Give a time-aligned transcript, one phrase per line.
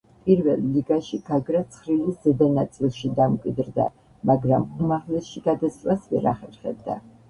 [0.27, 3.89] პირველ ლიგაში გაგრა ცხრილის ზედა ნაწილში დამკვიდრდა,
[4.33, 7.03] მაგრამ უმაღლესში გადასვლას ვერ ახერხებდა.